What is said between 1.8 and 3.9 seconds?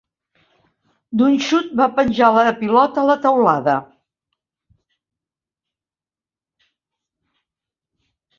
va penjar la pilota a la teulada.